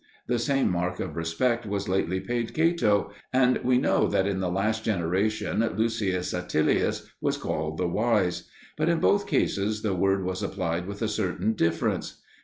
[0.25, 4.49] The same mark of respect was lately paid Cato, and we know that in the
[4.49, 10.41] last generation Lucius Atilius was called "the wise." But in both cases the word was
[10.41, 12.19] applied with a certain difference.